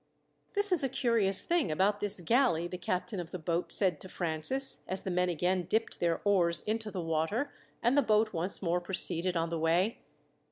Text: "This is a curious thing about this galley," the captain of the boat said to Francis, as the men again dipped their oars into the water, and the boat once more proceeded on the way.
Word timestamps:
"This 0.55 0.71
is 0.71 0.83
a 0.83 0.89
curious 0.89 1.43
thing 1.43 1.71
about 1.71 1.99
this 1.99 2.19
galley," 2.21 2.67
the 2.67 2.79
captain 2.79 3.19
of 3.19 3.29
the 3.29 3.37
boat 3.37 3.71
said 3.71 3.99
to 4.01 4.09
Francis, 4.09 4.79
as 4.87 5.03
the 5.03 5.11
men 5.11 5.29
again 5.29 5.67
dipped 5.69 5.99
their 5.99 6.21
oars 6.23 6.61
into 6.61 6.89
the 6.89 6.99
water, 7.03 7.51
and 7.83 7.95
the 7.95 8.01
boat 8.01 8.33
once 8.33 8.63
more 8.63 8.81
proceeded 8.81 9.37
on 9.37 9.49
the 9.49 9.59
way. 9.59 9.99